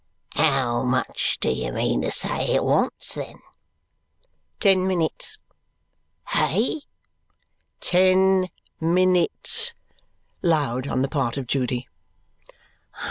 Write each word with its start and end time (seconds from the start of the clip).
"How 0.33 0.81
much 0.81 1.37
do 1.39 1.49
you 1.49 1.71
mean 1.71 2.01
to 2.01 2.09
say 2.09 2.47
it 2.55 2.63
wants 2.63 3.13
then?" 3.13 3.37
"Ten 4.59 4.87
minutes." 4.87 5.37
"Hey?" 6.29 6.81
"Ten 7.81 8.49
minutes." 8.79 9.75
(Loud 10.41 10.87
on 10.87 11.03
the 11.03 11.07
part 11.07 11.37
of 11.37 11.45
Judy.) 11.45 11.87